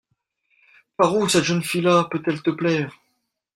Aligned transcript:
Par 0.97 1.15
où 1.15 1.29
cette 1.29 1.43
jeune 1.43 1.61
fille-là 1.61 2.05
peut-elle 2.09 2.41
te 2.41 2.49
plaire? 2.49 2.91